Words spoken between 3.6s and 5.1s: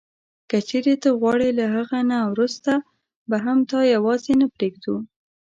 تا یوازي نه پرېږدو.